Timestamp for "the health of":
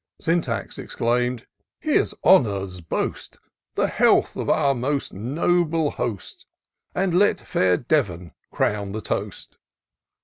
3.75-4.49